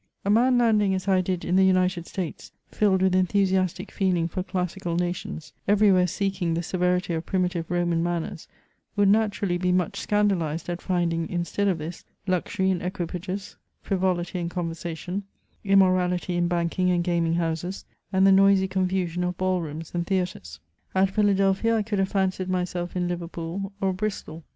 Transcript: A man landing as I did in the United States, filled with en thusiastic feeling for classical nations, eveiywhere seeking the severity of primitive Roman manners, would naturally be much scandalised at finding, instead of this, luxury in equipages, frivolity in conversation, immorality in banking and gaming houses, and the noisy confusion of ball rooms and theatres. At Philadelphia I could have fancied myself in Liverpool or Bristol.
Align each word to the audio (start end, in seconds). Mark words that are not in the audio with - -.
A 0.25 0.31
man 0.31 0.57
landing 0.57 0.95
as 0.95 1.07
I 1.07 1.21
did 1.21 1.45
in 1.45 1.55
the 1.57 1.63
United 1.63 2.07
States, 2.07 2.51
filled 2.71 3.03
with 3.03 3.13
en 3.13 3.27
thusiastic 3.27 3.91
feeling 3.91 4.27
for 4.27 4.41
classical 4.41 4.95
nations, 4.95 5.53
eveiywhere 5.69 6.09
seeking 6.09 6.55
the 6.55 6.63
severity 6.63 7.13
of 7.13 7.27
primitive 7.27 7.69
Roman 7.69 8.01
manners, 8.01 8.47
would 8.95 9.09
naturally 9.09 9.59
be 9.59 9.71
much 9.71 9.99
scandalised 9.99 10.69
at 10.69 10.81
finding, 10.81 11.29
instead 11.29 11.67
of 11.67 11.77
this, 11.77 12.03
luxury 12.25 12.71
in 12.71 12.81
equipages, 12.81 13.55
frivolity 13.83 14.39
in 14.39 14.49
conversation, 14.49 15.21
immorality 15.63 16.35
in 16.35 16.47
banking 16.47 16.89
and 16.89 17.03
gaming 17.03 17.35
houses, 17.35 17.85
and 18.11 18.25
the 18.25 18.31
noisy 18.31 18.67
confusion 18.67 19.23
of 19.23 19.37
ball 19.37 19.61
rooms 19.61 19.91
and 19.93 20.07
theatres. 20.07 20.59
At 20.95 21.11
Philadelphia 21.11 21.77
I 21.77 21.83
could 21.83 21.99
have 21.99 22.09
fancied 22.09 22.49
myself 22.49 22.95
in 22.95 23.07
Liverpool 23.07 23.71
or 23.79 23.93
Bristol. 23.93 24.45